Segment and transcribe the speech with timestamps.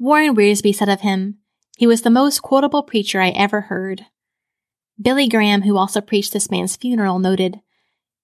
[0.00, 1.36] Warren Wiersbe said of him,
[1.76, 4.06] he was the most quotable preacher I ever heard.
[5.00, 7.60] Billy Graham, who also preached this man's funeral, noted,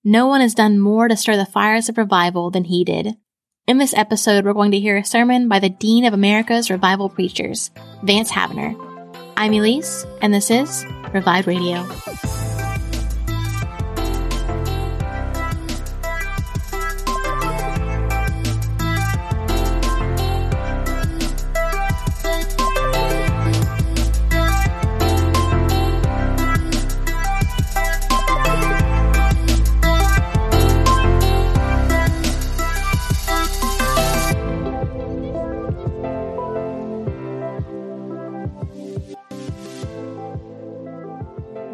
[0.03, 3.17] No one has done more to stir the fires of revival than he did.
[3.67, 7.11] In this episode, we're going to hear a sermon by the Dean of America's Revival
[7.11, 7.71] Preachers,
[8.03, 8.75] Vance Havner.
[9.37, 11.87] I'm Elise, and this is Revive Radio.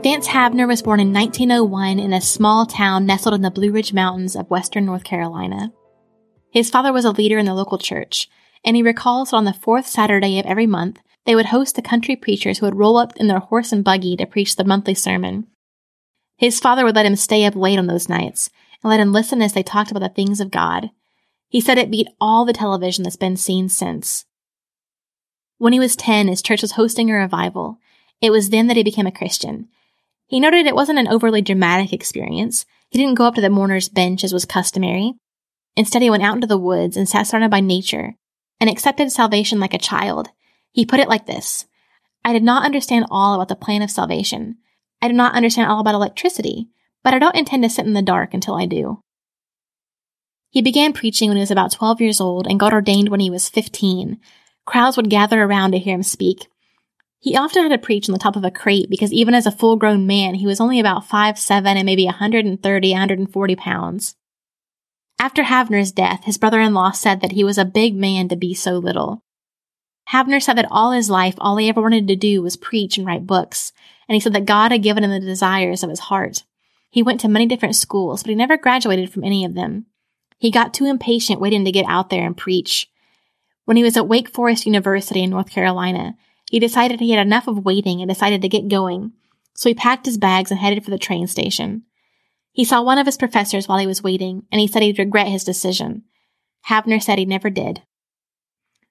[0.02, 3.92] Vance Havner was born in 1901 in a small town nestled in the Blue Ridge
[3.92, 5.72] Mountains of western North Carolina.
[6.50, 8.28] His father was a leader in the local church,
[8.64, 11.82] and he recalls that on the fourth Saturday of every month, they would host the
[11.82, 14.94] country preachers who would roll up in their horse and buggy to preach the monthly
[14.94, 15.46] sermon.
[16.36, 18.50] His father would let him stay up late on those nights
[18.82, 20.90] and let him listen as they talked about the things of God.
[21.48, 24.24] He said it beat all the television that's been seen since.
[25.58, 27.78] When he was 10, his church was hosting a revival.
[28.20, 29.68] It was then that he became a Christian,
[30.32, 32.64] he noted it wasn't an overly dramatic experience.
[32.88, 35.12] He didn't go up to the mourner's bench as was customary.
[35.76, 38.14] Instead, he went out into the woods and sat surrounded by nature
[38.58, 40.30] and accepted salvation like a child.
[40.72, 41.66] He put it like this
[42.24, 44.56] I did not understand all about the plan of salvation.
[45.02, 46.70] I do not understand all about electricity,
[47.04, 49.02] but I don't intend to sit in the dark until I do.
[50.48, 53.28] He began preaching when he was about 12 years old and got ordained when he
[53.28, 54.18] was 15.
[54.64, 56.46] Crowds would gather around to hear him speak,
[57.22, 59.52] he often had to preach on the top of a crate because even as a
[59.52, 64.16] full grown man, he was only about five seven and maybe 130, 140 pounds.
[65.20, 68.34] After Havner's death, his brother in law said that he was a big man to
[68.34, 69.22] be so little.
[70.10, 73.06] Havner said that all his life, all he ever wanted to do was preach and
[73.06, 73.72] write books,
[74.08, 76.42] and he said that God had given him the desires of his heart.
[76.90, 79.86] He went to many different schools, but he never graduated from any of them.
[80.38, 82.90] He got too impatient waiting to get out there and preach.
[83.64, 86.16] When he was at Wake Forest University in North Carolina,
[86.52, 89.12] he decided he had enough of waiting and decided to get going,
[89.54, 91.84] so he packed his bags and headed for the train station.
[92.52, 95.28] He saw one of his professors while he was waiting, and he said he'd regret
[95.28, 96.02] his decision.
[96.68, 97.80] Havner said he never did.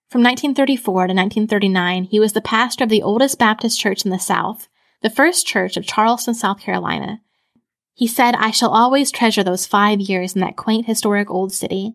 [0.09, 4.17] From 1934 to 1939, he was the pastor of the oldest Baptist church in the
[4.17, 4.67] South,
[5.03, 7.21] the first church of Charleston, South Carolina.
[7.93, 11.93] He said, I shall always treasure those five years in that quaint historic old city.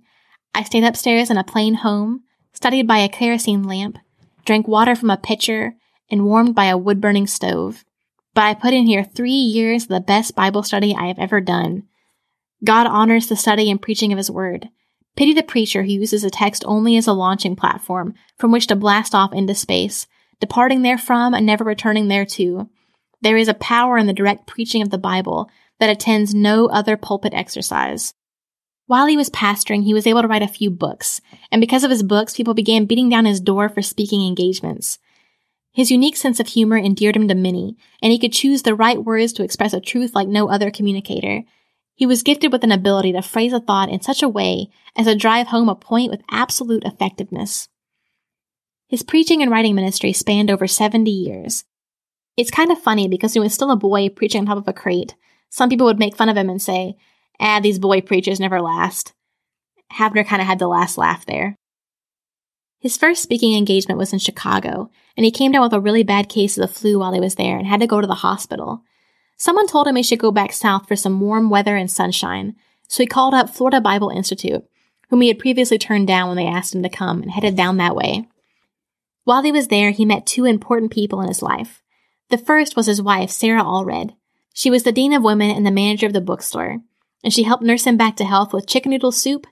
[0.55, 2.23] I stayed upstairs in a plain home,
[2.53, 3.99] studied by a kerosene lamp,
[4.47, 5.75] drank water from a pitcher,
[6.11, 7.85] and warmed by a wood burning stove.
[8.35, 11.41] But I put in here three years of the best Bible study I have ever
[11.41, 11.83] done.
[12.65, 14.69] God honors the study and preaching of His Word.
[15.17, 18.77] Pity the preacher who uses a text only as a launching platform from which to
[18.77, 20.07] blast off into space,
[20.41, 22.69] departing therefrom and never returning thereto.
[23.23, 26.97] There is a power in the direct preaching of the Bible that attends no other
[26.97, 28.15] pulpit exercise.
[28.87, 31.21] While he was pastoring, he was able to write a few books,
[31.51, 34.99] and because of his books, people began beating down his door for speaking engagements.
[35.73, 39.03] His unique sense of humor endeared him to many, and he could choose the right
[39.03, 41.43] words to express a truth like no other communicator.
[41.97, 45.07] He was gifted with an ability to phrase a thought in such a way as
[45.07, 47.69] to drive home a point with absolute effectiveness.
[48.89, 51.65] His preaching and writing ministry spanned over 70 years.
[52.37, 54.69] It's kind of funny because when he was still a boy preaching on top of
[54.69, 55.15] a crate.
[55.51, 56.97] Some people would make fun of him and say,
[57.41, 59.13] ah, these boy preachers never last.
[59.93, 61.57] Havner kind of had the last laugh there.
[62.81, 66.29] His first speaking engagement was in Chicago, and he came down with a really bad
[66.29, 68.83] case of the flu while he was there and had to go to the hospital.
[69.37, 72.55] Someone told him he should go back south for some warm weather and sunshine,
[72.89, 74.65] so he called up Florida Bible Institute,
[75.09, 77.77] whom he had previously turned down when they asked him to come, and headed down
[77.79, 78.29] that way.
[79.25, 81.83] While he was there, he met two important people in his life.
[82.31, 84.15] The first was his wife, Sarah Allred.
[84.55, 86.79] She was the dean of women and the manager of the bookstore
[87.27, 89.49] and she helped nurse him back to health with chicken noodle soup,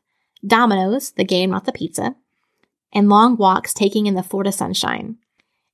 [0.47, 2.15] Domino's, the game, not the pizza,
[2.93, 5.17] and long walks taking in the Florida sunshine.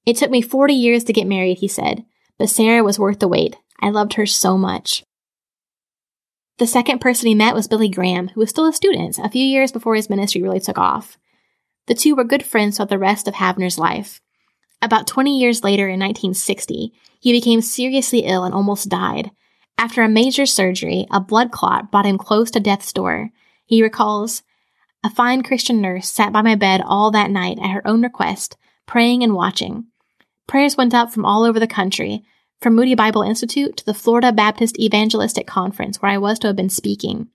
[0.07, 2.07] It took me 40 years to get married, he said,
[2.39, 3.59] but Sarah was worth the wait.
[3.81, 5.05] I loved her so much.
[6.57, 9.45] The second person he met was Billy Graham, who was still a student a few
[9.45, 11.19] years before his ministry really took off.
[11.87, 14.23] The two were good friends throughout the rest of Havner's life.
[14.81, 19.33] About 20 years later, in 1960, he became seriously ill and almost died,
[19.81, 23.31] after a major surgery, a blood clot brought him close to death's door.
[23.65, 24.43] He recalls,
[25.03, 28.59] a fine Christian nurse sat by my bed all that night at her own request,
[28.85, 29.87] praying and watching.
[30.47, 32.23] Prayers went up from all over the country,
[32.61, 36.57] from Moody Bible Institute to the Florida Baptist Evangelistic Conference where I was to have
[36.57, 37.29] been speaking.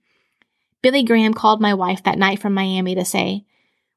[0.82, 3.44] Billy Graham called my wife that night from Miami to say,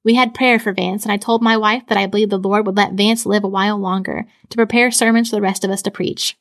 [0.04, 2.66] We had prayer for Vance, and I told my wife that I believed the Lord
[2.66, 5.84] would let Vance live a while longer to prepare sermons for the rest of us
[5.84, 6.36] to preach.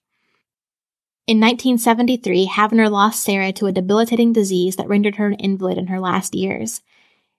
[1.28, 5.88] In 1973, Havner lost Sarah to a debilitating disease that rendered her an invalid in
[5.88, 6.80] her last years.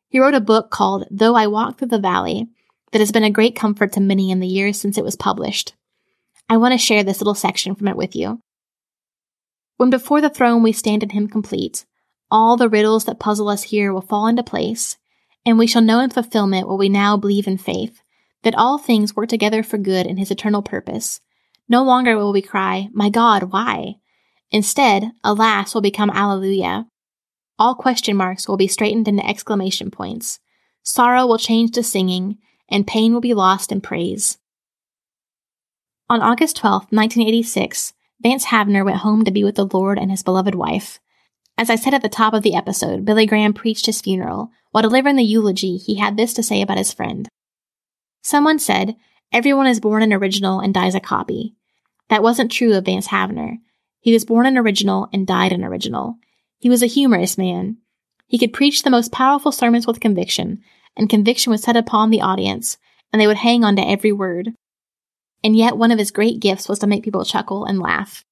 [0.09, 2.49] He wrote a book called Though I Walk Through the Valley
[2.91, 5.73] that has been a great comfort to many in the years since it was published.
[6.47, 8.43] I want to share this little section from it with you.
[9.77, 11.87] When before the throne we stand in him complete,
[12.29, 14.97] all the riddles that puzzle us here will fall into place,
[15.47, 18.03] and we shall know in fulfillment what we now believe in faith,
[18.43, 21.21] that all things work together for good in his eternal purpose.
[21.69, 23.95] No longer will we cry, My God, why?
[24.51, 26.87] Instead, alas will become Alleluia.
[27.59, 30.39] All question marks will be straightened into exclamation points.
[30.83, 34.39] Sorrow will change to singing, and pain will be lost in praise.
[36.09, 40.23] On August 12, 1986, Vance Havner went home to be with the Lord and his
[40.23, 40.99] beloved wife.
[41.55, 44.49] As I said at the top of the episode, Billy Graham preached his funeral.
[44.71, 47.29] While delivering the eulogy, he had this to say about his friend.
[48.23, 48.95] Someone said,
[49.31, 51.55] Everyone is born an original and dies a copy.
[52.09, 53.57] That wasn't true of Vance Havner.
[53.99, 56.17] He was born an original and died an original.
[56.57, 57.77] He was a humorous man.
[58.27, 60.61] He could preach the most powerful sermons with conviction,
[60.95, 62.77] and conviction was set upon the audience,
[63.11, 64.53] and they would hang on to every word.
[65.43, 68.25] And yet, one of his great gifts was to make people chuckle and laugh.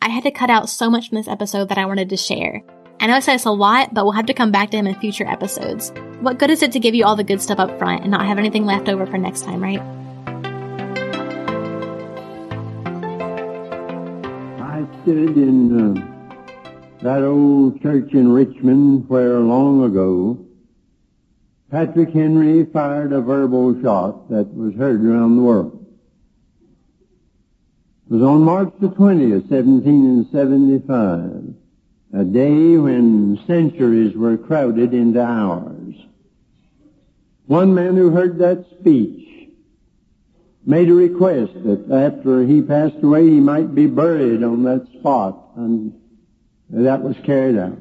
[0.00, 2.62] I had to cut out so much from this episode that I wanted to share.
[3.00, 4.86] I know I said it's a lot, but we'll have to come back to him
[4.86, 5.92] in future episodes.
[6.20, 8.26] What good is it to give you all the good stuff up front and not
[8.26, 10.01] have anything left over for next time, right?
[15.02, 20.38] I stood in uh, that old church in Richmond where long ago
[21.72, 25.84] Patrick Henry fired a verbal shot that was heard around the world.
[28.06, 31.54] It was on March the 20th, 1775,
[32.14, 35.96] a day when centuries were crowded into hours.
[37.46, 39.21] One man who heard that speech
[40.64, 45.50] made a request that after he passed away he might be buried on that spot,
[45.56, 45.92] and
[46.70, 47.78] that was carried out.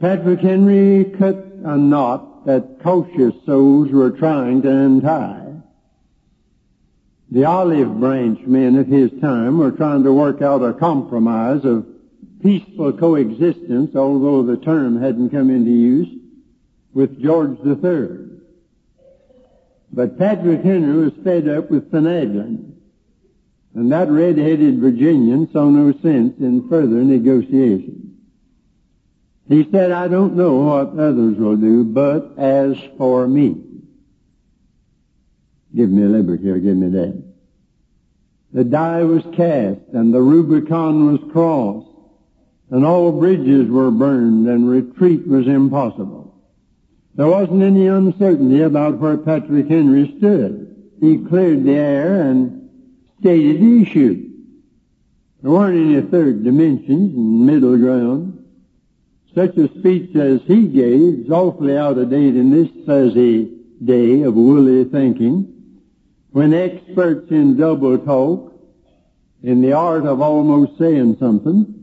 [0.00, 5.54] Patrick Henry cut a knot that cautious souls were trying to untie.
[7.30, 11.86] The olive branch men of his time were trying to work out a compromise of
[12.42, 16.08] peaceful coexistence, although the term hadn't come into use,
[16.94, 18.25] with George III.
[19.92, 22.72] But Patrick Henry was fed up with finagling,
[23.74, 28.14] and that red-headed Virginian saw no sense in further negotiations.
[29.48, 33.66] He said, I don't know what others will do, but as for me,
[35.76, 37.14] Give me liberty or give me death.
[38.52, 41.90] The die was cast and the Rubicon was crossed
[42.70, 46.25] and all bridges were burned and retreat was impossible.
[47.16, 50.92] There wasn't any uncertainty about where Patrick Henry stood.
[51.00, 52.68] He cleared the air and
[53.20, 54.30] stated the issue.
[55.42, 58.44] There weren't any third dimensions and middle ground.
[59.34, 63.50] Such a speech as he gave is awfully out of date in this fuzzy
[63.82, 65.52] day of woolly thinking
[66.32, 68.52] when experts in double talk,
[69.42, 71.75] in the art of almost saying something,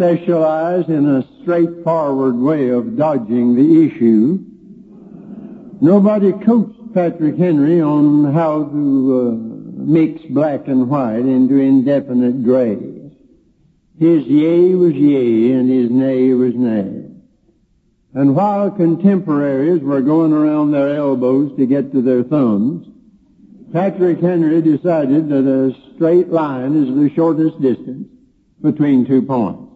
[0.00, 4.38] specialize in a straightforward way of dodging the issue.
[5.82, 12.78] Nobody coached Patrick Henry on how to uh, mix black and white into indefinite gray.
[13.98, 17.04] His yea was yea and his nay was nay.
[18.14, 22.86] And while contemporaries were going around their elbows to get to their thumbs,
[23.70, 28.08] Patrick Henry decided that a straight line is the shortest distance
[28.62, 29.69] between two points.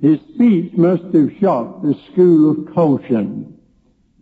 [0.00, 3.58] His speech must have shocked the school of caution,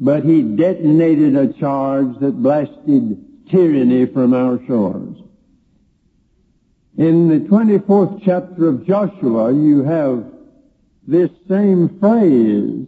[0.01, 5.17] but he detonated a charge that blasted tyranny from our shores.
[6.97, 10.25] In the 24th chapter of Joshua, you have
[11.07, 12.87] this same phrase,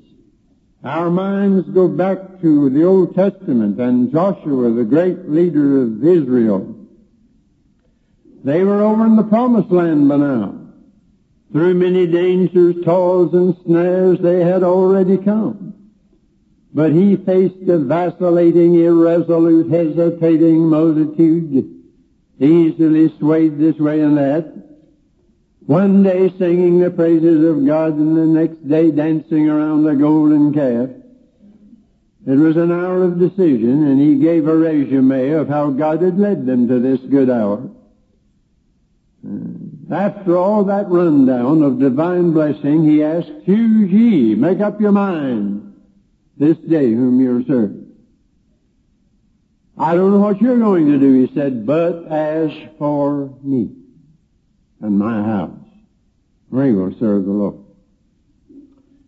[0.83, 6.75] our minds go back to the Old Testament and Joshua, the great leader of Israel.
[8.45, 10.57] They were over in the promised land by now.
[11.52, 15.75] Through many dangers, toils, and snares they had already come.
[16.75, 21.85] But he faced a vacillating, irresolute, hesitating multitude,
[22.38, 24.52] easily swayed this way and that,
[25.69, 30.52] one day singing the praises of God and the next day dancing around the golden
[30.55, 30.88] calf.
[32.26, 36.19] It was an hour of decision and he gave a resume of how God had
[36.19, 37.69] led them to this good hour.
[39.23, 39.67] Hmm.
[39.90, 45.75] After all that rundown of divine blessing, he asked, Choose ye, make up your mind,
[46.37, 47.75] this day whom you'll serve.
[49.78, 53.71] I don't know what you're going to do, he said, but as for me
[54.80, 55.59] and my house,
[56.50, 57.57] we will serve the Lord.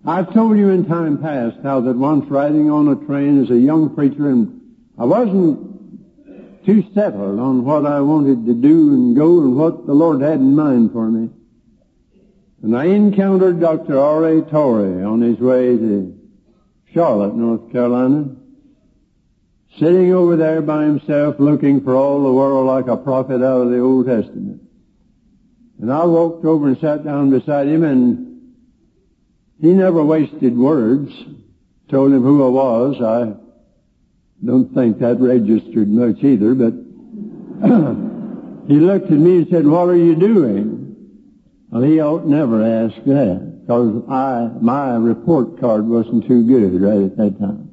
[0.07, 3.59] I've told you in time past how that once riding on a train as a
[3.59, 4.61] young preacher and
[4.99, 5.70] I wasn't
[6.65, 10.41] too settled on what I wanted to do and go and what the Lord had
[10.41, 11.31] in mind for me.
[12.63, 13.99] And I encountered Dr.
[13.99, 14.43] R.A.
[14.43, 16.19] Torrey on his way to
[16.93, 18.37] Charlotte, North Carolina,
[19.79, 23.71] sitting over there by himself looking for all the world like a prophet out of
[23.71, 24.63] the Old Testament.
[25.81, 28.53] And I walked over and sat down beside him and
[29.61, 31.13] he never wasted words.
[31.89, 33.01] Told him who I was.
[33.01, 33.50] I
[34.45, 36.73] don't think that registered much either, but
[38.69, 40.97] he looked at me and said, what are you doing?
[41.71, 47.03] Well, he ought never ask that because I, my report card wasn't too good right
[47.03, 47.71] at that time.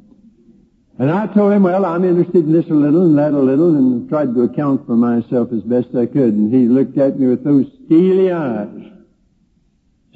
[1.00, 3.76] And I told him, well, I'm interested in this a little and that a little
[3.76, 6.34] and tried to account for myself as best I could.
[6.34, 8.88] And he looked at me with those steely eyes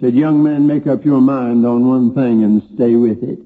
[0.02, 3.40] said, young man, make up your mind on one thing and stay with it.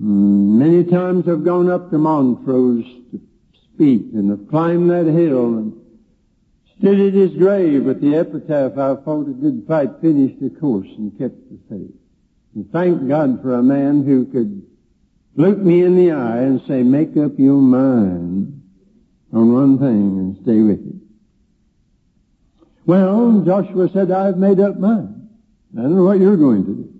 [0.00, 3.20] Many times I've gone up to Montrose to
[3.74, 5.72] speak and have climbed that hill and
[6.78, 10.86] stood at his grave with the epitaph, I fought a good fight, finished the course
[10.96, 11.94] and kept the faith.
[12.54, 14.62] And thank God for a man who could
[15.34, 18.62] look me in the eye and say, make up your mind
[19.32, 20.94] on one thing and stay with it.
[22.86, 25.28] Well, Joshua said, I've made up mine.
[25.76, 26.97] I don't know what you're going to do.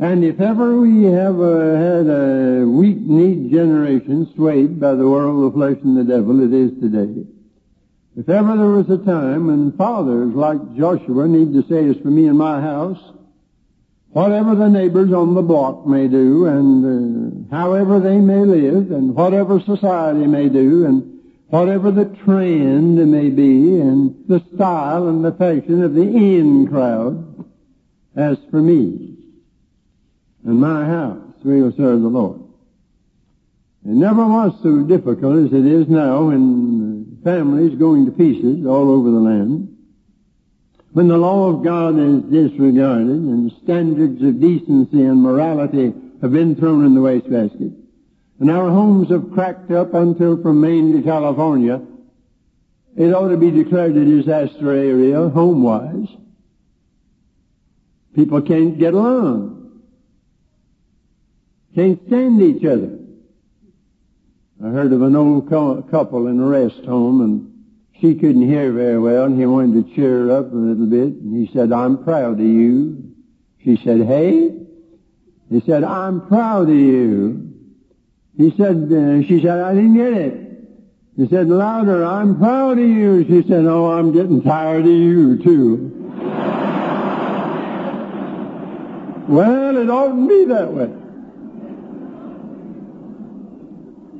[0.00, 5.56] And if ever we have uh, had a weak-kneed generation swayed by the world, the
[5.56, 7.26] flesh, and the devil, it is today.
[8.16, 12.10] If ever there was a time when fathers like Joshua need to say, as for
[12.10, 13.00] me and my house,
[14.10, 19.16] whatever the neighbors on the block may do, and uh, however they may live, and
[19.16, 25.32] whatever society may do, and whatever the trend may be and the style and the
[25.32, 27.46] fashion of the in crowd,
[28.14, 29.17] as for me
[30.48, 32.40] and my house, we will serve the Lord.
[33.84, 38.90] It never was so difficult as it is now when families going to pieces all
[38.90, 39.76] over the land.
[40.92, 46.56] When the law of God is disregarded and standards of decency and morality have been
[46.56, 47.72] thrown in the wastebasket
[48.40, 51.82] and our homes have cracked up until from Maine to California,
[52.96, 56.08] it ought to be declared a disaster area home-wise.
[58.14, 59.57] People can't get along.
[61.78, 62.98] Can't stand each other.
[64.60, 67.54] I heard of an old couple in a rest home and
[68.00, 71.22] she couldn't hear very well and he wanted to cheer her up a little bit
[71.22, 73.14] and he said, I'm proud of you.
[73.62, 74.56] She said, hey?
[75.50, 77.54] He said, I'm proud of you.
[78.36, 80.58] He said, uh, she said, I didn't get it.
[81.16, 83.24] He said louder, I'm proud of you.
[83.24, 85.92] She said, oh, I'm getting tired of you too.
[89.28, 90.90] well, it oughtn't be that way.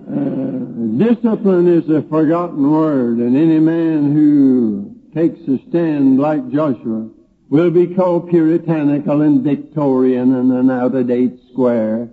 [0.09, 0.49] Uh,
[0.97, 7.11] discipline is a forgotten word, and any man who takes a stand like Joshua
[7.51, 12.09] will be called puritanical and Victorian and an out-of-date square.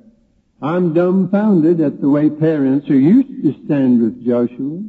[0.62, 4.82] I'm dumbfounded at the way parents who used to stand with Joshua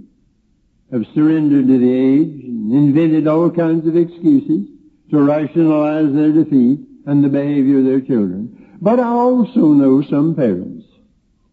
[0.91, 4.69] have surrendered to the age and invented all kinds of excuses
[5.11, 8.77] to rationalize their defeat and the behavior of their children.
[8.81, 10.76] But I also know some parents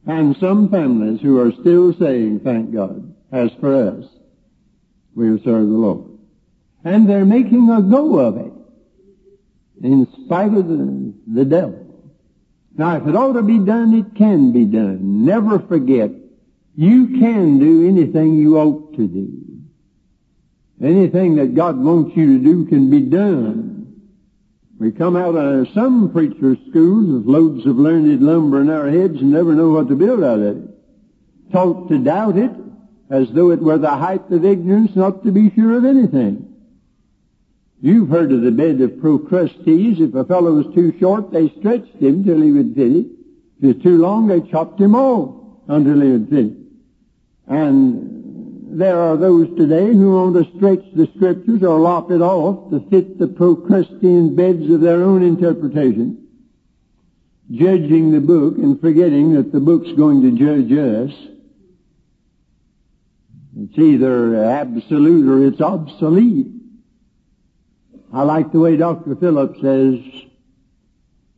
[0.05, 4.05] and some families who are still saying, thank God, as for us,
[5.15, 6.09] we'll serve the Lord.
[6.83, 8.53] And they're making a go of it
[9.81, 11.79] in spite of the, the devil.
[12.75, 15.25] Now, if it ought to be done, it can be done.
[15.25, 16.11] Never forget,
[16.75, 19.43] you can do anything you ought to do.
[20.81, 23.72] Anything that God wants you to do can be done.
[24.83, 29.21] We come out of some preacher's schools with loads of learned lumber in our heads
[29.21, 30.57] and never know what to build out of it.
[31.53, 32.51] Taught to doubt it
[33.09, 36.53] as though it were the height of ignorance not to be sure of anything.
[37.79, 40.01] You've heard of the bed of Procrustes.
[40.01, 43.05] If a fellow was too short, they stretched him till he would fit it.
[43.05, 45.33] If he was too long, they chopped him off
[45.69, 46.57] until he would fit it.
[47.47, 48.12] And
[48.77, 52.79] there are those today who want to stretch the scriptures or lop it off to
[52.89, 56.27] fit the Procrustean beds of their own interpretation,
[57.51, 61.15] judging the book and forgetting that the book's going to judge us.
[63.59, 66.47] It's either absolute or it's obsolete.
[68.11, 69.15] I like the way Dr.
[69.15, 69.99] Phillips says,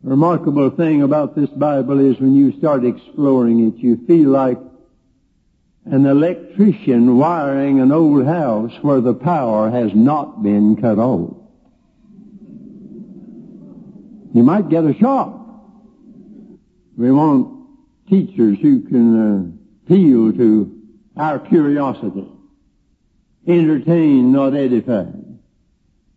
[0.01, 4.57] remarkable thing about this Bible is when you start exploring it, you feel like
[5.85, 11.35] an electrician wiring an old house where the power has not been cut off.
[14.33, 15.39] You might get a shock.
[16.97, 17.69] We want
[18.09, 20.81] teachers who can uh, appeal to
[21.15, 22.27] our curiosity,
[23.47, 25.05] entertain, not edify.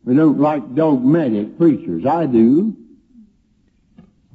[0.05, 2.07] We don't like dogmatic preachers.
[2.07, 2.75] I do.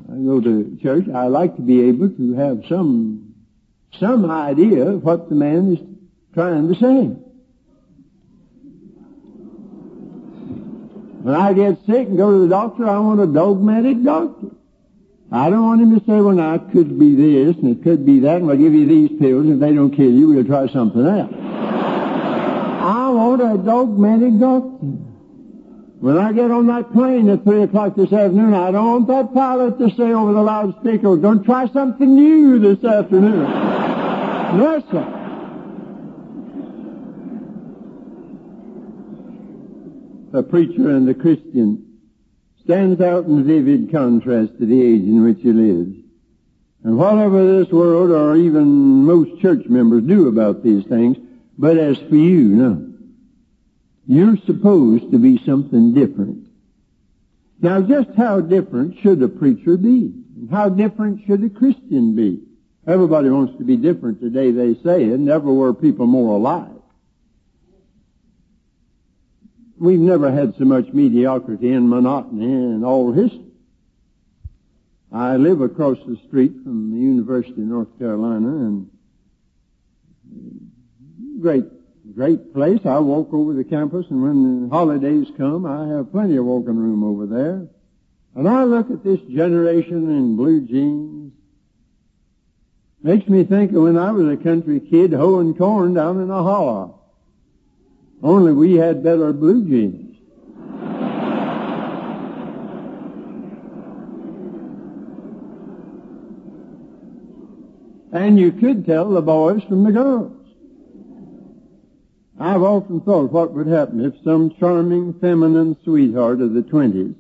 [0.09, 1.05] I go to church.
[1.13, 3.22] I like to be able to have some
[4.00, 5.79] some idea of what the man is
[6.33, 7.19] trying to say.
[11.23, 14.47] When I get sick and go to the doctor, I want a dogmatic doctor.
[15.31, 18.05] I don't want him to say, well, now, it could be this and it could
[18.05, 20.43] be that, and we'll give you these pills, and if they don't kill you, we'll
[20.43, 21.33] try something else.
[21.33, 24.85] I want a dogmatic doctor.
[26.03, 29.33] When I get on that plane at 3 o'clock this afternoon, I don't want that
[29.33, 33.72] pilot to say over the loudspeaker, don't try something new this afternoon.
[34.57, 35.19] No, sir.
[40.33, 42.00] A preacher and a Christian
[42.63, 45.95] stands out in vivid contrast to the age in which he lives.
[46.83, 51.17] And whatever this world or even most church members do about these things,
[51.57, 52.89] but as for you, no.
[54.05, 56.48] You're supposed to be something different.
[57.62, 60.13] Now just how different should a preacher be?
[60.51, 62.41] How different should a Christian be?
[62.85, 66.69] Everybody wants to be different today, they say, and never were people more alive.
[69.77, 73.39] We've never had so much mediocrity and monotony in all history.
[75.11, 78.89] I live across the street from the University of North Carolina and
[81.39, 81.65] great,
[82.15, 82.79] great place.
[82.85, 86.77] I walk over the campus and when the holidays come, I have plenty of walking
[86.77, 87.67] room over there.
[88.35, 91.33] And I look at this generation in blue jeans.
[93.03, 96.41] Makes me think of when I was a country kid hoeing corn down in a
[96.41, 97.01] hollow.
[98.23, 100.13] Only we had better blue jeans.
[108.13, 110.32] and you could tell the boys from the girls.
[112.39, 117.15] I've often thought what would happen if some charming feminine sweetheart of the twenties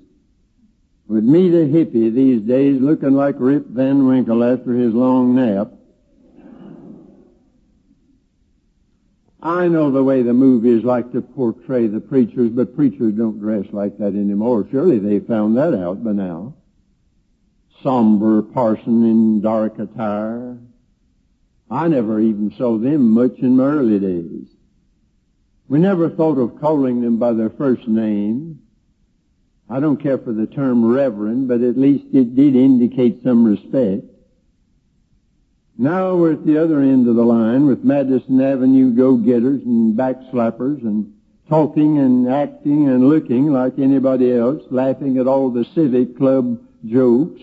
[1.07, 5.71] would meet a hippie these days looking like Rip Van Winkle after his long nap
[9.43, 13.65] I know the way the movies like to portray the preachers, but preachers don't dress
[13.73, 14.65] like that anymore.
[14.71, 16.53] Surely they found that out by now.
[17.83, 20.57] Somber parson in dark attire.
[21.69, 24.47] I never even saw them much in my early days.
[25.67, 28.61] We never thought of calling them by their first name.
[29.69, 34.05] I don't care for the term reverend, but at least it did indicate some respect.
[35.77, 40.83] Now we're at the other end of the line with Madison Avenue go-getters and backslappers
[40.83, 41.15] and
[41.49, 47.41] talking and acting and looking like anybody else, laughing at all the civic club jokes,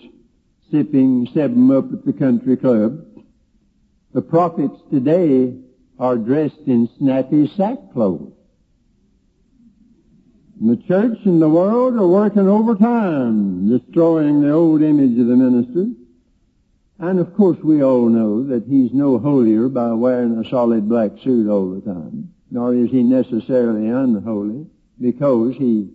[0.71, 3.05] sipping seven up at the country club.
[4.13, 5.53] The prophets today
[5.99, 8.31] are dressed in snappy sackcloth.
[10.61, 15.35] And the church and the world are working overtime, destroying the old image of the
[15.35, 15.87] minister.
[17.01, 21.11] And of course we all know that he's no holier by wearing a solid black
[21.23, 24.67] suit all the time, nor is he necessarily unholy
[24.99, 25.89] because he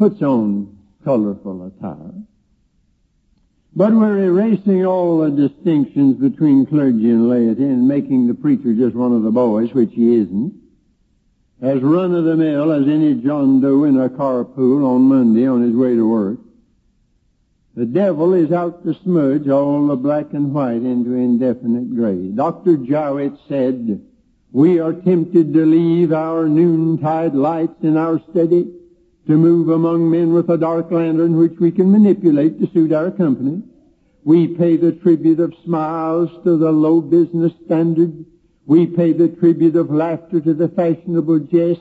[0.00, 2.14] puts on colorful attire.
[3.76, 8.96] But we're erasing all the distinctions between clergy and laity and making the preacher just
[8.96, 10.54] one of the boys, which he isn't.
[11.62, 15.62] As run of the mill as any John Doe in a carpool on Monday on
[15.62, 16.38] his way to work.
[17.74, 22.28] The devil is out to smudge all the black and white into indefinite gray.
[22.28, 22.76] Dr.
[22.76, 24.06] Jowett said,
[24.52, 28.70] we are tempted to leave our noontide lights in our study
[29.26, 33.10] to move among men with a dark lantern which we can manipulate to suit our
[33.10, 33.62] company.
[34.24, 38.26] We pay the tribute of smiles to the low business standard.
[38.66, 41.80] We pay the tribute of laughter to the fashionable jest.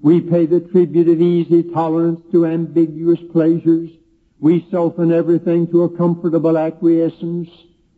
[0.00, 3.90] We pay the tribute of easy tolerance to ambiguous pleasures.
[4.42, 7.48] We soften everything to a comfortable acquiescence.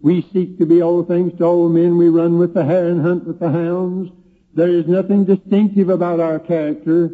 [0.03, 1.97] We seek to be all things to all men.
[1.97, 4.13] We run with the hare and hunt with the hounds.
[4.53, 7.13] There is nothing distinctive about our character.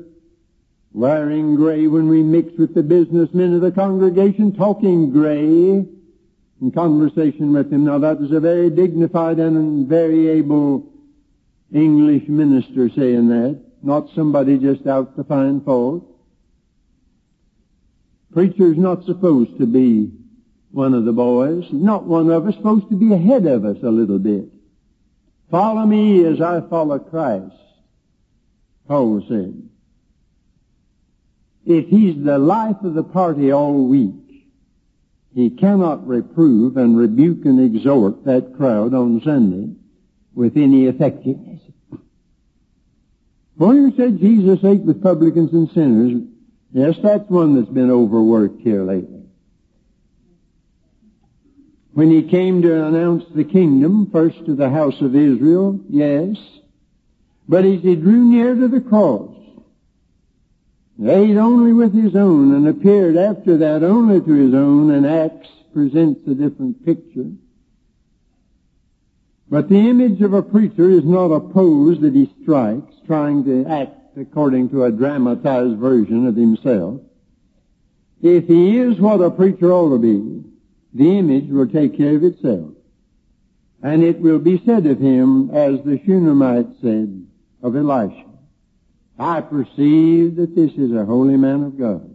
[0.93, 5.87] Wearing gray when we mix with the businessmen of the congregation, talking gray
[6.61, 7.85] in conversation with them.
[7.85, 10.93] Now that is a very dignified and very able
[11.73, 16.05] English minister saying that, not somebody just out to find fault.
[18.33, 20.13] Preacher's not supposed to be
[20.71, 21.65] one of the boys.
[21.73, 24.49] Not one of us supposed to be ahead of us a little bit.
[25.51, 27.57] Follow me as I follow Christ,
[28.87, 29.69] Paul said.
[31.67, 34.15] If he's the life of the party all week,
[35.35, 39.75] he cannot reprove and rebuke and exhort that crowd on Sunday
[40.35, 41.61] with any effectiveness.
[43.59, 46.23] You said Jesus ate with publicans and sinners.
[46.73, 49.25] Yes, that's one that's been overworked here lately.
[51.93, 56.37] When he came to announce the kingdom, first to the house of Israel, yes.
[57.49, 59.35] But as he drew near to the cross,
[61.03, 65.49] ate only with his own and appeared after that only to his own, and Acts
[65.73, 67.31] presents a different picture.
[69.49, 73.67] But the image of a preacher is not a pose that he strikes, trying to
[73.67, 77.01] act according to a dramatized version of himself.
[78.23, 80.45] If he is what a preacher ought to be,
[80.93, 82.73] the image will take care of itself.
[83.83, 87.27] And it will be said of him, as the Shunammite said
[87.63, 88.27] of Elisha,
[89.19, 92.11] I perceive that this is a holy man of God,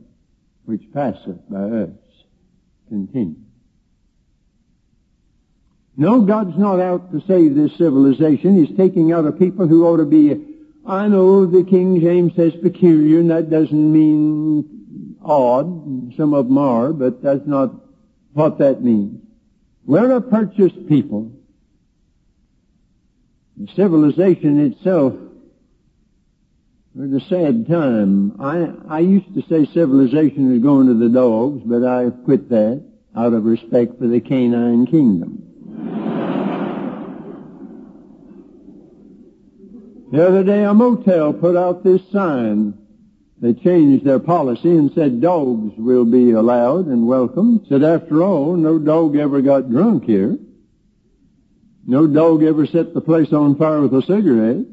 [0.65, 1.89] which passeth by us.
[2.89, 3.35] Continue.
[5.97, 8.63] No, God's not out to save this civilization.
[8.63, 10.54] He's taking out a people who ought to be,
[10.87, 16.13] I know the King James says peculiar, and that doesn't mean odd.
[16.15, 17.73] Some of them are, but that's not
[18.33, 19.21] what that means.
[19.85, 21.31] We're a purchased people.
[23.57, 25.13] The civilization itself,
[26.93, 28.39] we're a sad time.
[28.39, 32.83] I, I used to say civilization is going to the dogs, but I quit that
[33.15, 35.44] out of respect for the canine kingdom.
[40.11, 42.77] The other day a motel put out this sign.
[43.41, 47.65] They changed their policy and said dogs will be allowed and welcome.
[47.67, 50.37] Said after all, no dog ever got drunk here.
[51.85, 54.65] No dog ever set the place on fire with a cigarette.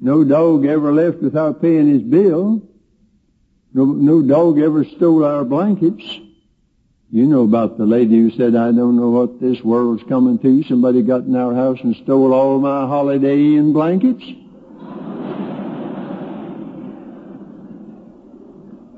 [0.00, 2.62] No dog ever left without paying his bill.
[3.72, 6.04] No, no dog ever stole our blankets.
[7.12, 10.62] You know about the lady who said, I don't know what this world's coming to.
[10.68, 14.22] Somebody got in our house and stole all my Holiday Inn blankets.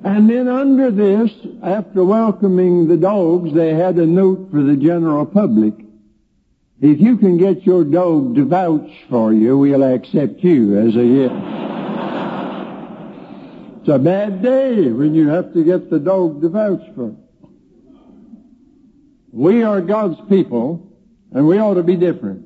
[0.05, 1.31] and then under this,
[1.63, 5.73] after welcoming the dogs, they had a note for the general public.
[6.83, 11.05] If you can get your dog to vouch for you, we'll accept you as a
[11.05, 11.35] gift.
[13.81, 17.17] it's a bad day when you have to get the dog to vouch for.
[19.33, 20.93] We are God's people,
[21.33, 22.45] and we ought to be different.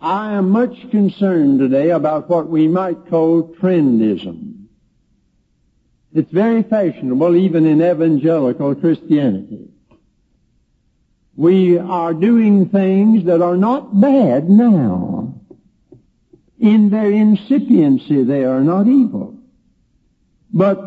[0.00, 4.64] I am much concerned today about what we might call trendism.
[6.14, 9.68] It's very fashionable even in evangelical Christianity.
[11.36, 15.34] We are doing things that are not bad now.
[16.58, 19.38] In their incipiency they are not evil.
[20.50, 20.78] But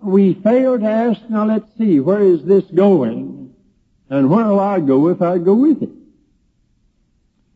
[0.00, 3.23] we fail to ask, now let's see, where is this going?
[4.10, 5.90] And where'll I go if I go with it?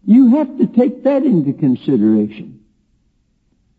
[0.07, 2.65] You have to take that into consideration.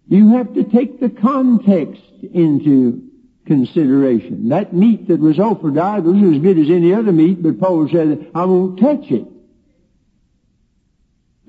[0.07, 2.01] You have to take the context
[2.33, 3.09] into
[3.45, 4.49] consideration.
[4.49, 7.59] That meat that was offered to idols was as good as any other meat, but
[7.59, 9.25] Paul said, I won't touch it.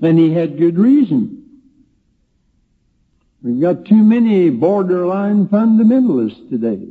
[0.01, 1.41] And he had good reason.
[3.43, 6.87] We've got too many borderline fundamentalists today.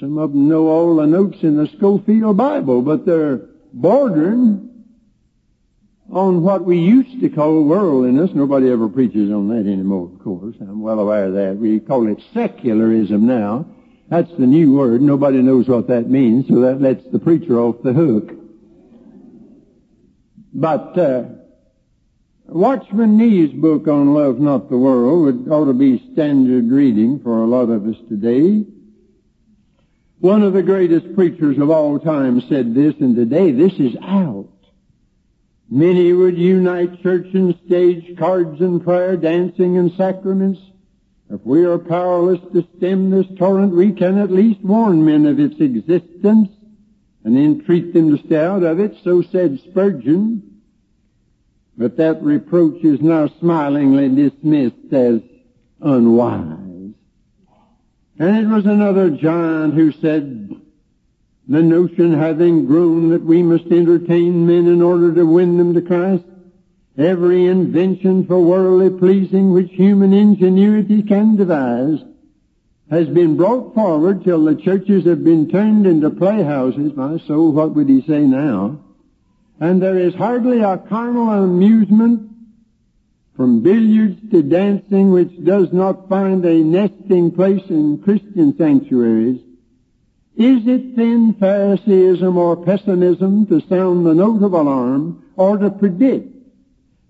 [0.00, 3.40] Some of them know all the notes in the Scofield Bible, but they're
[3.72, 4.84] bordering
[6.10, 8.30] on what we used to call worldliness.
[8.32, 10.54] Nobody ever preaches on that anymore, of course.
[10.60, 11.56] I'm well aware of that.
[11.56, 13.66] We call it secularism now.
[14.08, 15.02] That's the new word.
[15.02, 18.32] Nobody knows what that means, so that lets the preacher off the hook.
[20.54, 21.24] But uh,
[22.46, 27.42] Watchman Nee's book on Love Not the World would, ought to be standard reading for
[27.42, 28.64] a lot of us today.
[30.20, 34.48] One of the greatest preachers of all time said this, and today this is out.
[35.70, 40.60] Many would unite church and stage, cards and prayer, dancing and sacraments.
[41.30, 45.38] If we are powerless to stem this torrent, we can at least warn men of
[45.38, 46.48] its existence
[47.22, 48.96] and entreat them to stay out of it.
[49.04, 50.62] So said Spurgeon.
[51.76, 55.20] But that reproach is now smilingly dismissed as
[55.80, 56.67] unwise.
[58.18, 60.56] And it was another giant who said,
[61.46, 65.80] the notion having grown that we must entertain men in order to win them to
[65.80, 66.24] Christ,
[66.98, 72.00] Every invention for worldly pleasing which human ingenuity can devise
[72.90, 76.96] has been brought forward till the churches have been turned into playhouses.
[76.96, 78.80] My soul, what would he say now?
[79.60, 82.27] And there is hardly a carnal amusement
[83.38, 89.40] from billiards to dancing which does not find a nesting place in Christian sanctuaries.
[90.34, 96.34] Is it then Pharisaism or pessimism to sound the note of alarm or to predict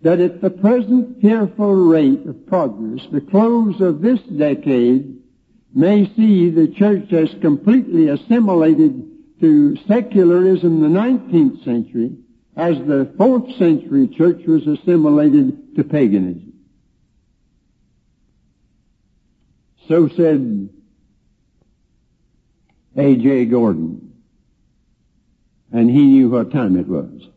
[0.02, 5.22] that at the present fearful rate of progress, the close of this decade
[5.74, 9.02] may see the church as completely assimilated
[9.40, 12.18] to secularism the 19th century
[12.58, 16.54] as the 4th century church was assimilated to paganism.
[19.86, 20.68] So said
[22.96, 23.44] A.J.
[23.46, 24.12] Gordon.
[25.70, 27.28] And he knew what time it was.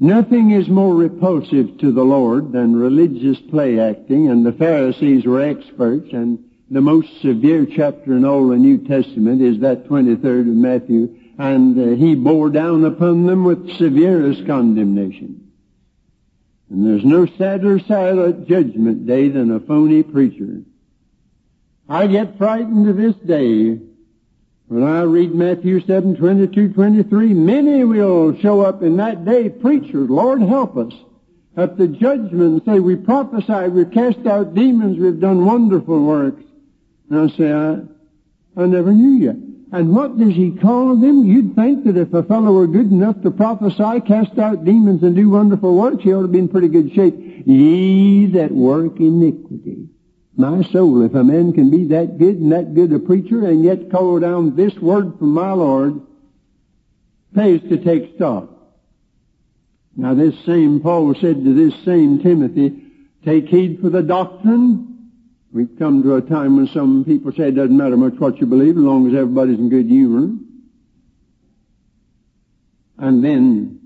[0.00, 5.42] Nothing is more repulsive to the Lord than religious play acting, and the Pharisees were
[5.42, 10.46] experts, and the most severe chapter in all the New Testament is that 23rd of
[10.46, 15.45] Matthew, and uh, he bore down upon them with severest condemnation.
[16.70, 20.62] And there's no sadder at judgment day than a phony preacher.
[21.88, 23.78] I get frightened to this day
[24.68, 30.10] when I read Matthew 7, 22, 23, many will show up in that day, preachers,
[30.10, 30.92] Lord help us,
[31.56, 36.42] at the judgment say, we prophesied, we cast out demons, we've done wonderful works.
[37.08, 37.78] And I say, I,
[38.60, 39.45] I never knew you.
[39.72, 41.24] And what does he call them?
[41.24, 45.16] You'd think that if a fellow were good enough to prophesy, cast out demons, and
[45.16, 47.14] do wonderful works, he ought to be in pretty good shape.
[47.46, 49.88] Ye that work iniquity.
[50.36, 53.64] My soul, if a man can be that good and that good a preacher and
[53.64, 56.00] yet call down this word from my Lord,
[57.34, 58.50] pays to take stock.
[59.96, 62.82] Now this same Paul said to this same Timothy,
[63.24, 64.85] take heed for the doctrine.
[65.56, 68.46] We've come to a time when some people say it doesn't matter much what you
[68.46, 70.36] believe as long as everybody's in good humor.
[72.98, 73.80] And then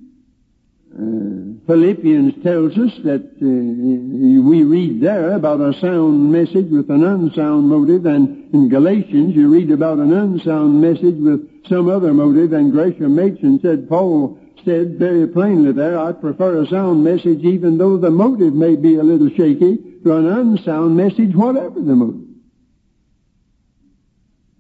[0.93, 7.05] uh, Philippians tells us that uh, we read there about a sound message with an
[7.05, 12.53] unsound motive, and in Galatians you read about an unsound message with some other motive,
[12.53, 17.79] and Gresham Machen said, Paul said very plainly there, I prefer a sound message even
[17.79, 22.27] though the motive may be a little shaky to an unsound message, whatever the motive.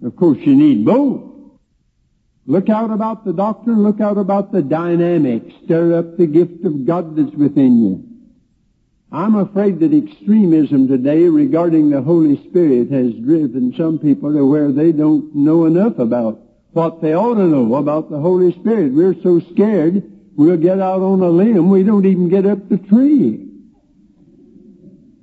[0.04, 1.30] Of course you need both.
[2.46, 6.86] Look out about the doctrine, look out about the dynamic, stir up the gift of
[6.86, 8.04] God that's within you.
[9.12, 14.72] I'm afraid that extremism today regarding the Holy Spirit has driven some people to where
[14.72, 16.40] they don't know enough about
[16.72, 18.92] what they ought to know about the Holy Spirit.
[18.92, 22.78] We're so scared we'll get out on a limb we don't even get up the
[22.78, 23.49] tree.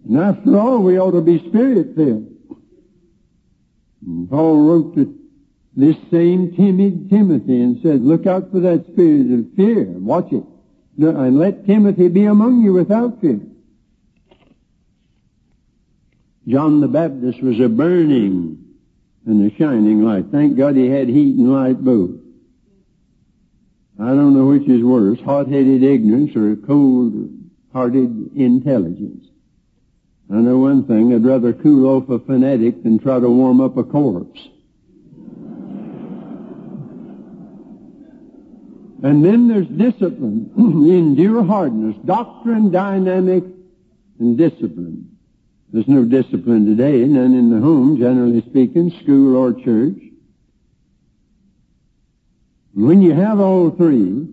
[0.07, 2.33] And after all, we ought to be spirit filled.
[4.29, 5.13] Paul wrote to
[5.75, 9.83] this same timid Timothy and said, look out for that spirit of fear.
[9.83, 10.43] Watch it.
[10.97, 13.39] And let Timothy be among you without fear.
[16.47, 18.63] John the Baptist was a burning
[19.25, 20.27] and a shining light.
[20.31, 22.11] Thank God he had heat and light both.
[23.99, 29.26] I don't know which is worse, hot-headed ignorance or cold-hearted intelligence.
[30.29, 33.77] I know one thing, I'd rather cool off a fanatic than try to warm up
[33.77, 34.39] a corpse.
[39.03, 43.45] And then there's discipline, endure hardness, doctrine, dynamic,
[44.19, 45.17] and discipline.
[45.71, 49.97] There's no discipline today, none in the home, generally speaking, school or church.
[52.75, 54.27] And when you have all three,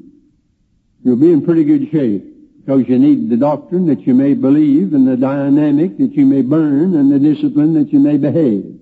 [1.04, 2.33] you'll be in pretty good shape
[2.64, 6.40] because you need the doctrine that you may believe and the dynamic that you may
[6.40, 8.80] burn and the discipline that you may behave.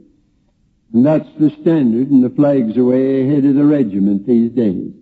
[0.93, 4.93] And that's the standard and the flag's away ahead of the regiment these days.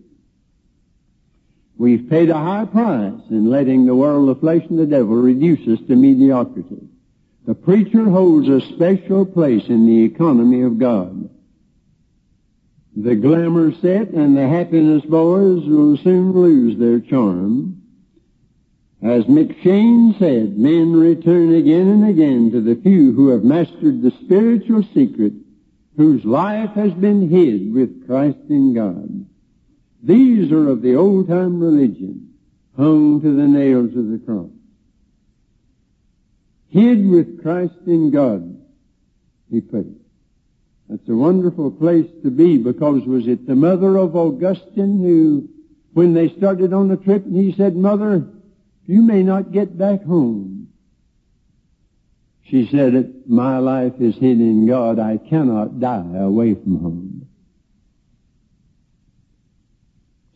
[1.76, 5.66] We've paid a high price in letting the world, the flesh, and the devil reduce
[5.68, 6.88] us to mediocrity.
[7.46, 11.28] The preacher holds a special place in the economy of God.
[12.96, 17.79] The glamour set and the happiness boys will soon lose their charm.
[19.02, 24.10] As McCheyne said, men return again and again to the few who have mastered the
[24.22, 25.32] spiritual secret,
[25.96, 29.26] whose life has been hid with Christ in God.
[30.02, 32.34] These are of the old time religion,
[32.76, 34.50] hung to the nails of the cross.
[36.68, 38.60] Hid with Christ in God,
[39.50, 40.00] he put it.
[40.90, 45.48] That's a wonderful place to be because was it the mother of Augustine who
[45.92, 48.26] when they started on the trip and he said, Mother,
[48.90, 50.68] you may not get back home.
[52.42, 54.98] She said, my life is hid in God.
[54.98, 57.28] I cannot die away from home.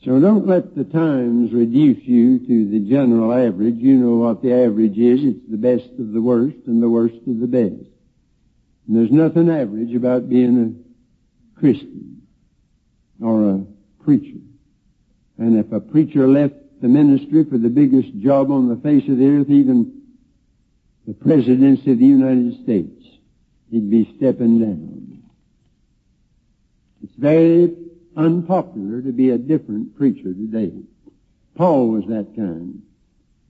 [0.04, 3.74] So don't let the times reduce you to the general average.
[3.78, 5.24] You know what the average is.
[5.24, 7.90] It's the best of the worst and the worst of the best.
[8.86, 10.86] And there's nothing average about being
[11.56, 12.22] a Christian
[13.20, 13.64] or a
[14.04, 14.38] preacher.
[15.38, 19.18] And if a preacher left the ministry for the biggest job on the face of
[19.18, 20.02] the earth, even
[21.06, 23.02] the presidency of the United States,
[23.70, 25.22] he'd be stepping down.
[27.02, 27.74] It's very
[28.16, 30.72] unpopular to be a different preacher today.
[31.56, 32.82] Paul was that kind.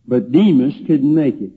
[0.06, 1.52] But Demas couldn't make it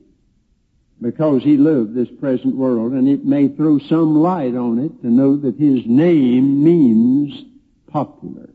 [1.02, 5.08] because he loved this present world and it may throw some light on it to
[5.08, 7.46] know that his name means
[7.92, 8.50] popular.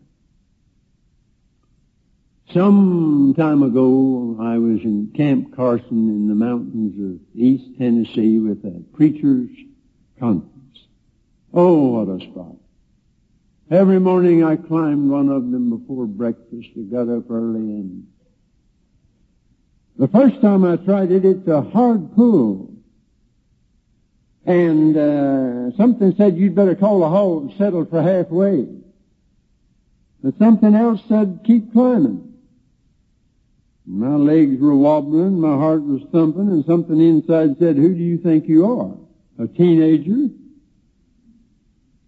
[2.52, 8.62] Some time ago, I was in Camp Carson in the mountains of East Tennessee with
[8.66, 9.48] a preacher's
[10.20, 10.78] conference.
[11.54, 12.56] Oh, what a spot.
[13.70, 16.68] Every morning I climbed one of them before breakfast.
[16.76, 18.06] I got up early and
[19.96, 22.74] the first time I tried it, it's a hard pull.
[24.44, 28.66] And uh, something said you'd better call a halt and settle for halfway.
[30.22, 32.31] But something else said keep climbing.
[33.86, 38.18] My legs were wobbling, my heart was thumping, and something inside said, who do you
[38.18, 38.96] think you are?
[39.44, 40.28] A teenager?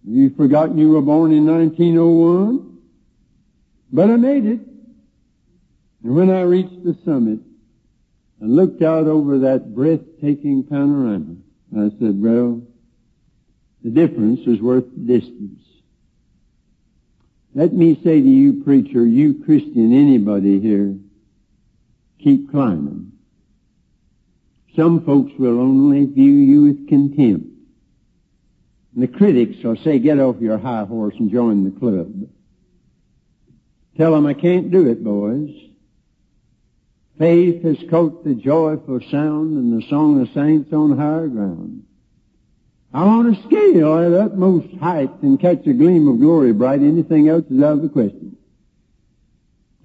[0.06, 2.78] You've forgotten you were born in 1901?
[3.92, 4.60] But I made it.
[6.04, 7.40] And when I reached the summit
[8.40, 11.36] and looked out over that breathtaking panorama,
[11.76, 12.62] I said, well,
[13.82, 15.60] the difference is worth the distance.
[17.54, 20.96] Let me say to you, preacher, you Christian, anybody here,
[22.24, 23.12] keep climbing.
[24.74, 27.46] Some folks will only view you with contempt.
[28.94, 32.12] And the critics will say, get off your high horse and join the club.
[33.96, 35.50] Tell them I can't do it, boys.
[37.18, 41.84] Faith has caught the joyful sound and the song of saints on higher ground.
[42.92, 46.80] I'm on a scale at utmost height and catch a gleam of glory bright.
[46.80, 48.33] Anything else is out of the question.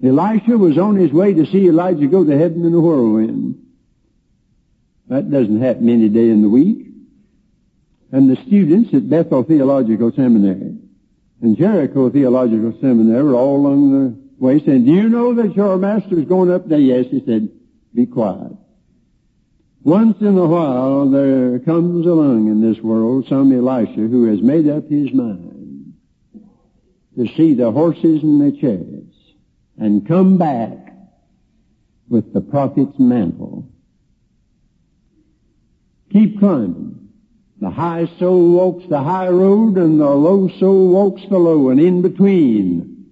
[0.02, 3.66] Elisha was on his way to see Elijah go to heaven in a whirlwind.
[5.08, 6.86] That doesn't happen any day in the week.
[8.12, 10.76] And the students at Bethel Theological Seminary
[11.42, 15.76] and Jericho Theological Seminary were all along the way saying, do you know that your
[15.76, 16.78] master is going up there?
[16.78, 17.48] Yes, he said,
[17.94, 18.52] be quiet.
[19.82, 24.68] Once in a while there comes along in this world some Elisha who has made
[24.68, 25.94] up his mind
[27.16, 29.09] to see the horses and the chariots
[29.80, 30.76] and come back
[32.08, 33.66] with the prophet's mantle.
[36.12, 37.08] Keep climbing.
[37.60, 41.80] The high soul walks the high road and the low soul walks the low and
[41.80, 43.06] in between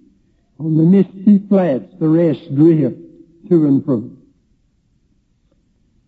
[0.59, 2.97] on the misty flats the rest drift
[3.49, 4.11] to and fro.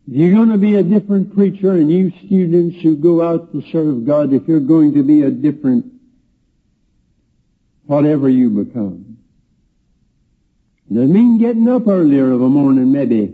[0.08, 3.64] If you're going to be a different preacher and you students who go out to
[3.72, 5.86] serve God, if you're going to be a different
[7.86, 9.11] whatever you become,
[10.94, 13.34] doesn't mean getting up earlier of a morning, maybe.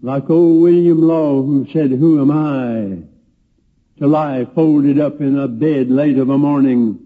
[0.00, 5.48] Like old William Law who said, who am I to lie folded up in a
[5.48, 7.00] bed late of a morning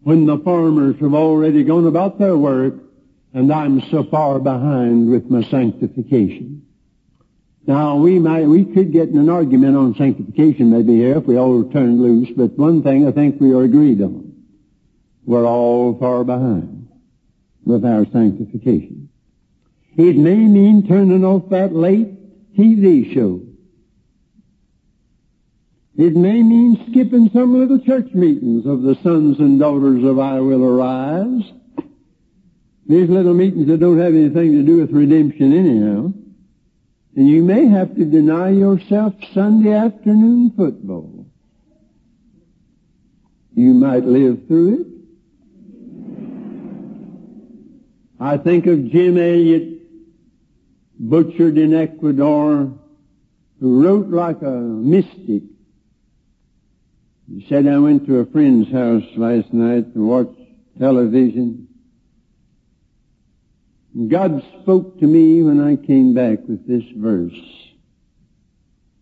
[0.00, 2.74] when the farmers have already gone about their work
[3.34, 6.66] and I'm so far behind with my sanctification.
[7.66, 11.36] Now we might, we could get in an argument on sanctification maybe here if we
[11.36, 14.32] all turned loose, but one thing I think we are agreed on.
[15.26, 16.81] We're all far behind
[17.64, 19.08] with our sanctification.
[19.96, 23.40] It may mean turning off that late TV show.
[25.96, 30.40] It may mean skipping some little church meetings of the sons and daughters of I
[30.40, 31.42] Will Arise.
[32.88, 36.12] These little meetings that don't have anything to do with redemption anyhow.
[37.14, 41.26] And you may have to deny yourself Sunday afternoon football.
[43.54, 44.91] You might live through it.
[48.22, 49.80] I think of Jim Elliot,
[50.96, 52.72] butchered in Ecuador,
[53.58, 55.42] who wrote like a mystic.
[57.28, 60.32] He said, I went to a friend's house last night to watch
[60.78, 61.66] television.
[64.06, 67.32] God spoke to me when I came back with this verse.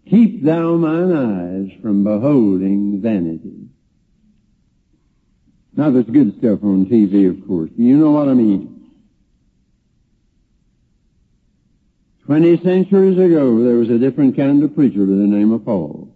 [0.08, 3.68] Keep thou mine eyes from beholding vanity.
[5.76, 7.70] Now there's good stuff on TV, of course.
[7.76, 8.79] You know what I mean.
[12.30, 16.14] Twenty centuries ago, there was a different kind of preacher by the name of Paul.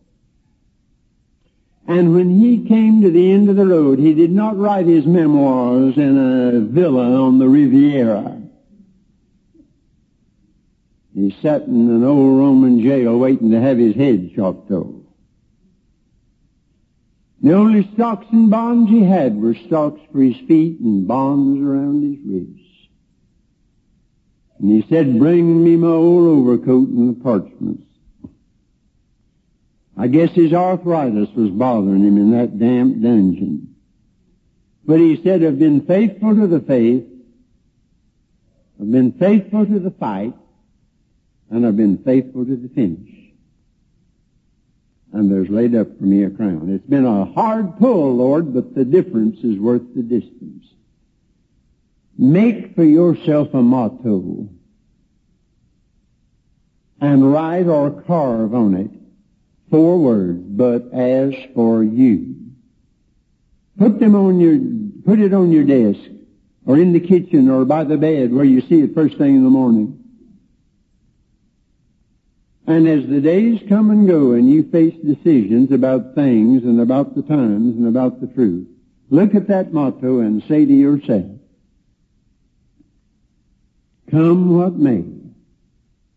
[1.88, 5.06] And when he came to the end of the road, he did not write his
[5.06, 8.40] memoirs in a villa on the Riviera.
[11.16, 14.94] He sat in an old Roman jail waiting to have his head chopped off.
[17.42, 22.04] The only stocks and bonds he had were stocks for his feet and bonds around
[22.04, 22.63] his wrists.
[24.64, 27.84] And he said, bring me my old overcoat and the parchments.
[29.94, 33.74] I guess his arthritis was bothering him in that damp dungeon.
[34.86, 37.04] But he said, I've been faithful to the faith,
[38.80, 40.32] I've been faithful to the fight,
[41.50, 43.10] and I've been faithful to the finish.
[45.12, 46.70] And there's laid up for me a crown.
[46.70, 50.63] It's been a hard pull, Lord, but the difference is worth the distance.
[52.16, 54.48] Make for yourself a motto
[57.00, 58.90] and write or carve on it
[59.70, 62.36] four words, but as for you.
[63.76, 64.56] Put them on your,
[65.04, 66.00] put it on your desk
[66.64, 69.42] or in the kitchen or by the bed where you see it first thing in
[69.42, 69.98] the morning.
[72.66, 77.14] And as the days come and go and you face decisions about things and about
[77.14, 78.68] the times and about the truth,
[79.10, 81.33] look at that motto and say to yourself,
[84.10, 85.04] come what may,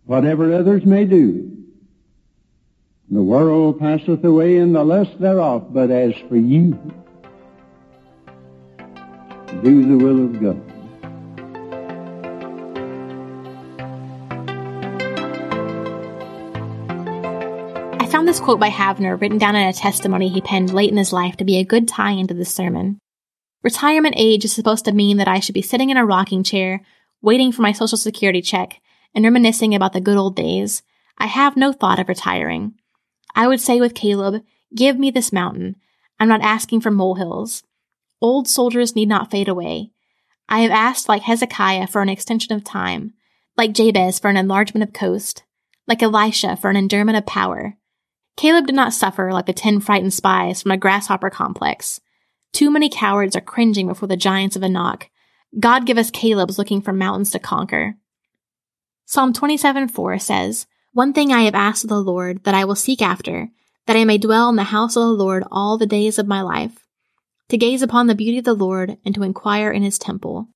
[0.06, 1.48] whatever others may do,
[3.10, 6.74] the world passeth away and the lust thereof, but as for you,
[9.64, 10.62] do the will of God.
[18.02, 20.98] I found this quote by Havner written down in a testimony he penned late in
[20.98, 23.00] his life to be a good tie into this sermon.
[23.64, 26.82] Retirement age is supposed to mean that I should be sitting in a rocking chair,
[27.28, 28.80] waiting for my social security check,
[29.14, 30.82] and reminiscing about the good old days.
[31.18, 32.76] I have no thought of retiring.
[33.36, 35.76] I would say with Caleb, give me this mountain.
[36.22, 37.64] I'm not asking for molehills.
[38.22, 39.92] Old soldiers need not fade away.
[40.48, 43.14] I have asked like Hezekiah for an extension of time,
[43.58, 45.44] like Jabez for an enlargement of coast,
[45.86, 47.76] like Elisha for an endurement of power.
[48.38, 52.00] Caleb did not suffer like the ten frightened spies from a grasshopper complex.
[52.54, 55.10] Too many cowards are cringing before the giants of Anak.
[55.60, 57.96] God give us Caleb's looking for mountains to conquer.
[59.06, 60.68] Psalm 27 4 says,
[60.98, 63.50] one thing I have asked of the Lord that I will seek after,
[63.86, 66.42] that I may dwell in the house of the Lord all the days of my
[66.42, 66.88] life,
[67.50, 70.48] to gaze upon the beauty of the Lord and to inquire in his temple.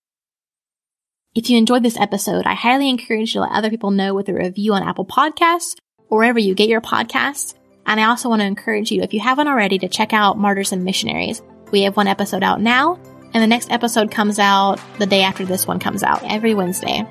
[1.35, 4.29] If you enjoyed this episode, I highly encourage you to let other people know with
[4.29, 5.75] a review on Apple Podcasts
[6.09, 7.53] or wherever you get your podcasts.
[7.85, 10.71] And I also want to encourage you, if you haven't already, to check out Martyrs
[10.71, 11.43] and Missionaries.
[11.71, 12.99] We have one episode out now,
[13.34, 17.05] and the next episode comes out the day after this one comes out, every Wednesday.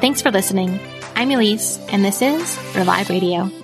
[0.00, 0.80] Thanks for listening.
[1.14, 3.61] I'm Elise, and this is Revive Radio.